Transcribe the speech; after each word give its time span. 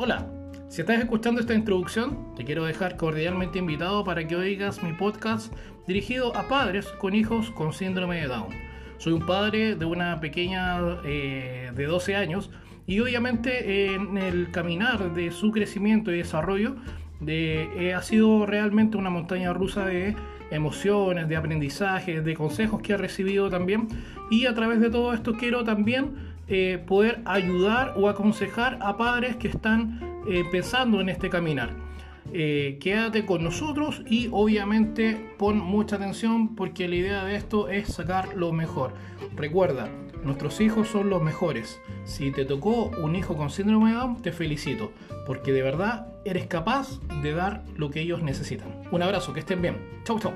Hola, 0.00 0.28
si 0.68 0.82
estás 0.82 1.00
escuchando 1.00 1.40
esta 1.40 1.54
introducción, 1.54 2.32
te 2.36 2.44
quiero 2.44 2.64
dejar 2.64 2.96
cordialmente 2.96 3.58
invitado 3.58 4.04
para 4.04 4.28
que 4.28 4.36
oigas 4.36 4.80
mi 4.80 4.92
podcast 4.92 5.52
dirigido 5.88 6.36
a 6.36 6.46
padres 6.46 6.86
con 7.00 7.16
hijos 7.16 7.50
con 7.50 7.72
síndrome 7.72 8.20
de 8.20 8.28
Down. 8.28 8.54
Soy 8.98 9.12
un 9.12 9.26
padre 9.26 9.74
de 9.74 9.84
una 9.84 10.20
pequeña 10.20 10.78
eh, 11.04 11.72
de 11.74 11.86
12 11.86 12.14
años 12.14 12.48
y 12.86 13.00
obviamente 13.00 13.92
en 13.92 14.16
el 14.18 14.52
caminar 14.52 15.14
de 15.14 15.32
su 15.32 15.50
crecimiento 15.50 16.12
y 16.12 16.18
desarrollo 16.18 16.76
de, 17.18 17.68
eh, 17.76 17.92
ha 17.92 18.02
sido 18.02 18.46
realmente 18.46 18.96
una 18.96 19.10
montaña 19.10 19.52
rusa 19.52 19.84
de 19.84 20.14
emociones, 20.52 21.28
de 21.28 21.34
aprendizaje, 21.34 22.20
de 22.20 22.34
consejos 22.36 22.82
que 22.82 22.92
he 22.92 22.96
recibido 22.96 23.50
también. 23.50 23.88
Y 24.30 24.46
a 24.46 24.54
través 24.54 24.78
de 24.78 24.90
todo 24.90 25.12
esto 25.12 25.34
quiero 25.34 25.64
también 25.64 26.37
eh, 26.48 26.82
poder 26.86 27.20
ayudar 27.24 27.94
o 27.96 28.08
aconsejar 28.08 28.78
a 28.80 28.96
padres 28.96 29.36
que 29.36 29.48
están 29.48 30.22
eh, 30.28 30.44
pensando 30.50 31.00
en 31.00 31.08
este 31.08 31.30
caminar. 31.30 31.70
quédate 32.30 33.24
con 33.24 33.42
nosotros 33.42 34.02
y 34.06 34.28
obviamente 34.32 35.34
pon 35.38 35.58
mucha 35.58 35.96
atención 35.96 36.54
porque 36.54 36.86
la 36.86 36.96
idea 36.96 37.24
de 37.24 37.36
esto 37.36 37.68
es 37.68 37.88
sacar 37.88 38.36
lo 38.36 38.52
mejor. 38.52 38.92
Recuerda, 39.34 39.88
Nuestros 40.24 40.60
hijos 40.60 40.88
son 40.88 41.10
los 41.10 41.22
mejores. 41.22 41.80
Si 42.04 42.32
te 42.32 42.44
tocó 42.44 42.90
un 43.02 43.14
hijo 43.14 43.36
con 43.36 43.50
síndrome 43.50 43.90
de 43.90 43.96
Down, 43.96 44.22
te 44.22 44.32
felicito, 44.32 44.92
porque 45.26 45.52
de 45.52 45.62
verdad 45.62 46.08
eres 46.24 46.46
capaz 46.46 47.00
de 47.22 47.32
dar 47.32 47.64
lo 47.76 47.90
que 47.90 48.00
ellos 48.00 48.22
necesitan. 48.22 48.82
Un 48.90 49.02
abrazo, 49.02 49.32
que 49.32 49.40
estén 49.40 49.62
bien. 49.62 49.76
Chau, 50.04 50.18
chau. 50.18 50.32